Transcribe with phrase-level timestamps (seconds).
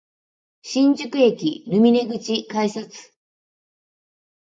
[0.63, 3.11] 新宿駅ルミネ口改札